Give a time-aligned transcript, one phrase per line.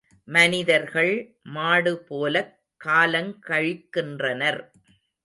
[0.27, 1.11] மனிதர்கள்
[1.43, 2.59] மாடு போலக்
[2.77, 4.61] காலங் கழிக்கின்றனர்.